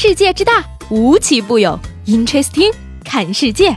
[0.00, 1.76] 世界之大，无奇不有。
[2.06, 2.72] Interesting，
[3.04, 3.76] 看世界。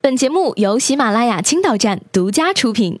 [0.00, 2.98] 本节目由喜马拉雅青岛站独家出品。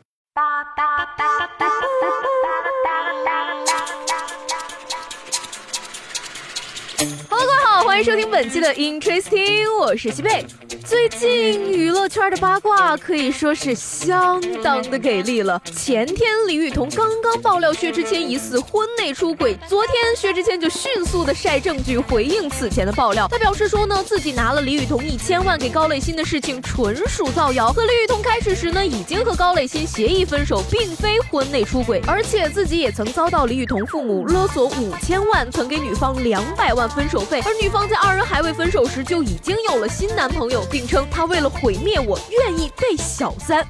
[7.28, 10.46] Hello，各位好，欢迎收听本期的 Interesting，我是西贝。
[10.84, 15.60] 最近娱乐圈的八卦可以说是相当的给力了。
[15.72, 23.26] 前天李雨桐刚刚爆料薛之谦疑似婚内出轨，昨天薛之谦就迅速的晒证据回应此前的爆料。
[23.28, 27.72] 他表示说呢，自己拿了李雨桐一千万给高磊鑫的事情纯属造谣。
[27.72, 37.40] 和李雨桐开始时呢，已经和高磊鑫协议分手，并非婚内出轨，而且自己也曾遭到李雨桐父母勒索五千万，曾给女方两百万分手费。
[37.46, 40.86] 而女方在二人还未分手时就已经有了新男朋友，并。
[40.90, 43.64] 称他为了毁灭我，愿意被小三。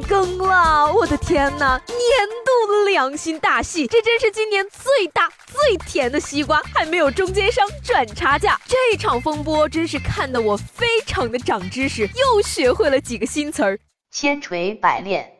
[0.00, 1.80] 更了，我的天哪！
[1.86, 1.98] 年
[2.44, 8.60] 度良心大戏，这真是今年最大最甜的西瓜，还没有中间商赚差价。
[8.66, 13.78] 这场风波真是看得我非常的长知识，又学会了几个新词儿。
[14.10, 15.32] 千锤百炼，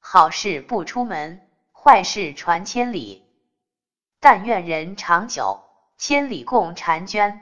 [0.00, 1.40] 好事不出门，
[1.72, 3.24] 坏事传千里。
[4.20, 5.60] 但愿人长久，
[5.98, 7.40] 千里共婵娟。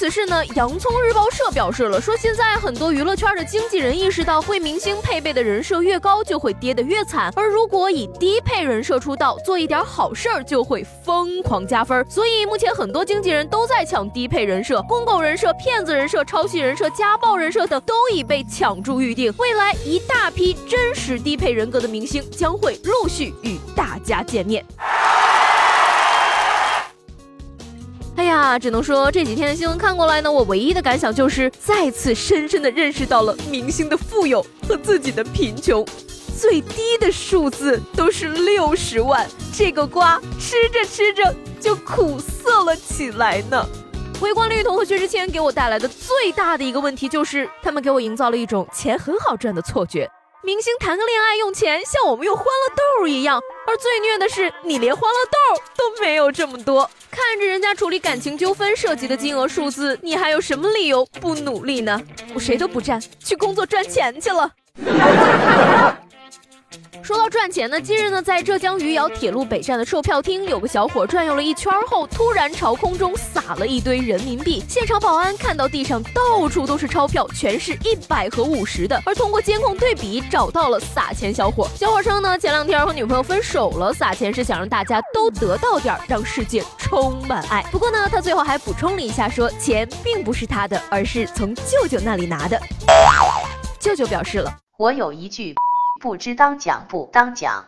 [0.00, 7.30] 此事呢，洋葱日报社表示了，说现在很多娱乐圈的经纪人意识到，为明星配备的人设越高，就会跌得越惨。
[7.36, 12.02] 而如果以低配人设出道，做一点好事儿，就会疯狂加分。
[12.08, 19.30] 所以目前很多经纪人都在抢低配人设，公狗人设、骗子人设、抄袭人设、家暴人设等都已被抢注预定。
[19.36, 24.64] 未来一大批真实低配人格的明星将会陆续与大家见面。
[28.30, 35.84] 呀，只能说这几天的新闻看过来呢，我唯一的感想就是再次深深的认识到了明星的富有和自己的贫穷，
[36.38, 43.66] 最低的数字都是六十万，这个瓜吃着吃着就苦涩了起来呢。
[44.20, 50.08] 围观绿桐和薛之谦给我带来的最大的一个问题就是，他们给我营造了一种钱很好赚的错觉。
[50.42, 56.90] 明星谈个恋爱用钱像我们用欢乐豆一样，而最虐的是你连欢乐豆都没有这么多。
[57.10, 62.00] 看着人家处理感情纠纷涉及的金额数字，你还有什么理由不努力呢？
[62.34, 64.50] 我谁都不占，去工作赚钱去了。
[67.02, 74.62] 说到赚钱呢，近日呢，在浙江余姚铁路北站的售票厅，有个小伙转悠了一圈后，突然朝空中撒了一堆人民币。
[74.68, 81.68] 现场保安看到地上到处都是钞票，全是一百和五十的，而通过监控对比，找到了撒钱小伙。
[81.74, 87.64] 小伙称呢，前两天和女朋友分手了，撒钱是想让大家都得到点儿，让世界充满爱。
[87.72, 92.60] 不过呢，他最后还补充了一下，说钱并不是他的，而是从舅舅那里拿的。
[93.80, 95.52] 舅舅表示了，我有一句。
[96.00, 97.62] 不知当讲不当讲，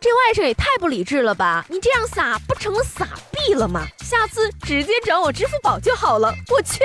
[0.00, 1.64] 这外甥也太不理智了吧！
[1.68, 3.82] 你这样撒不成了撒币了吗？
[4.00, 6.80] 下次直接转我支付宝就好了，我缺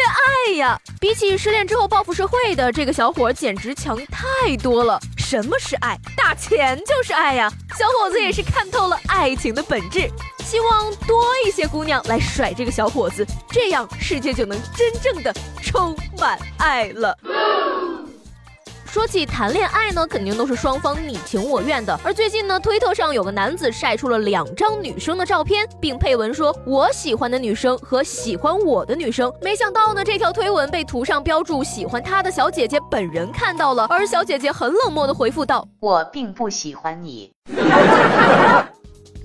[0.48, 0.80] 爱呀！
[1.02, 5.00] 比起失恋之后报复社会的这个小伙，简直强太多了。
[5.18, 5.98] 什么是爱？
[6.16, 7.52] 打钱就是爱呀！
[7.76, 10.08] 小伙子也是看透了爱情的本质，
[10.44, 15.34] 希望多一些姑娘来甩这个小伙子，这样世界就能真正的
[15.64, 17.18] 充满爱了。
[18.98, 21.96] 说起谈恋爱呢，肯定都是双方你情我愿的。
[22.04, 37.32] 而最近呢，推特上有个男子晒出了两张女生的照片，并配文说：“我喜欢的女生和喜欢我的女生。”没想到呢，这条推文被图上标注喜欢他的小姐姐本人看到了，而小姐姐很冷漠的回复道：“我并不喜欢你。”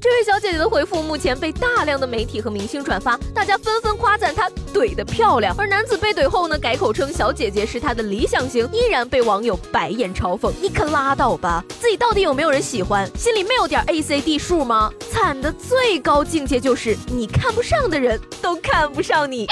[0.03, 4.51] 这位小姐姐的回复目前被大量的媒体和明星转发，大家纷纷夸赞她
[4.83, 5.55] 怼的漂亮。
[5.57, 10.53] 而男子被怼后呢，改口称小姐姐是他的理想型，依然被网友白眼嘲讽。
[10.61, 13.09] 你可拉倒吧，自己到底有没有人喜欢？
[13.17, 14.93] 心里没有点 A C D 数吗？
[15.11, 19.47] 惨的最高境界就是你看不上的人都看不上你。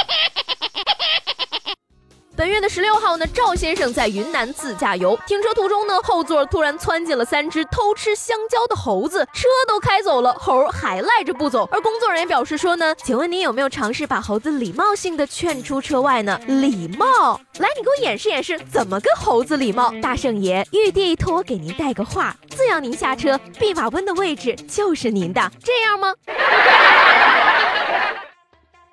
[2.40, 11.68] 本月的十六号呢，赵先生在云南自驾游，停车途中呢，后座突然窜进了三只偷吃香蕉的猴子，车都开走了，猴还赖着不走。
[11.70, 16.40] 而工作人员表示说呢，请问您有没有尝试把猴子礼貌性的劝出车外呢？
[16.46, 19.92] 礼貌，来，你给我演示演示，怎么跟猴子礼貌？
[20.00, 26.14] 大圣爷，玉帝托我给您带个话，只要您下车，弼马温的位置就是您的，这样吗？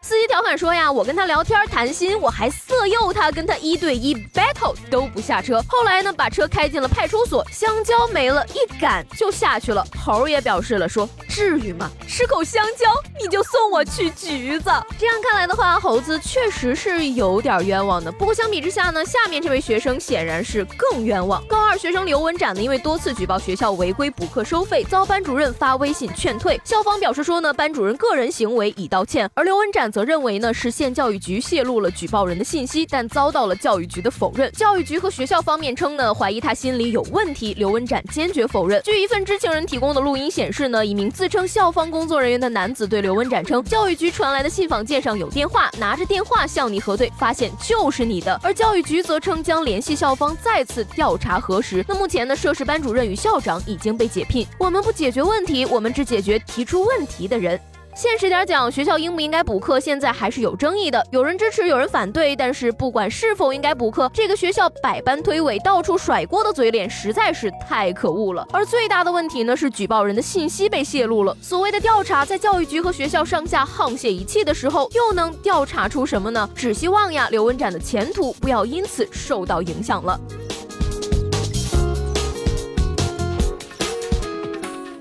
[0.07, 5.61] 司机调侃说呀，我跟他聊天谈心，我还色诱他，跟他一对一 battle 都不下车。
[5.67, 9.85] 后来呢，把车开进了派出所，香蕉没了，一赶就下去了。
[10.01, 11.91] 猴也表示了说，至于吗？
[12.07, 12.85] 吃口香蕉
[13.21, 14.71] 你就送我去局子？
[14.97, 18.09] 这样看来的话，猴子确实是有点冤枉的。
[18.09, 21.43] 不过相比之下呢，下面这位学生显然是更冤枉。
[21.49, 26.57] 高二学生刘文展呢，因为多次举报学校违规补课收费，遭班主任发微信劝退。
[26.63, 34.51] 校方表示说呢，班主任个人行为已道歉，而刘文展则认为呢是县教育局泄露了举报人的信息，但遭到了教育局的否认。
[34.51, 37.55] 教育局和学校方面称呢，怀疑他心里有问题。
[37.55, 38.79] 刘文展坚决否认。
[38.83, 48.39] 据一份知情人提供的录音显示呢，一名自称校方工作人员的男子对刘文展称，教育局传来的信访件上有电话，拿着电话向你核对，发现就是你的。
[48.43, 51.83] 而教育局则称将联系校方再次调查核实。
[51.87, 54.45] 那目前呢，涉事班主任与校长已经被解聘。
[54.59, 57.59] 我们不解决问题，我们只解决提出问题的人。
[57.97, 61.03] 现实点讲，学校应不应该补课，现在还是有争议的。
[61.09, 62.35] 有人支持，有人反对。
[62.35, 68.47] 但是不管是否应该补课，这个学校百般推诿、到处甩锅的嘴脸实在是太可恶了。
[68.53, 71.35] 而最大的问题呢，是举报人的信息被泄露了。
[71.41, 76.47] 所谓的调查，在教育局和学校上下沆瀣一气的时候，又能调查出什么呢？
[76.53, 80.19] 只希望呀，刘文展的前途不要因此受到影响了。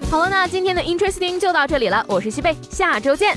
[0.08, 3.36] 好了，那今天的 Interesting 就到这里了，我是西贝，下周见。